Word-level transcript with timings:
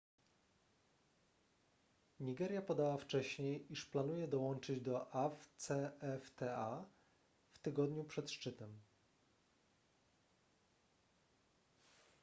nigeria 2.19 2.61
podała 2.61 2.97
wcześniej 2.97 3.71
iż 3.71 3.85
planuje 3.85 4.27
dołączyć 4.27 4.81
do 4.81 5.15
afcfta 5.15 6.85
w 7.51 7.59
tygodniu 7.59 8.03
przed 8.03 8.31
szczytem 8.31 8.81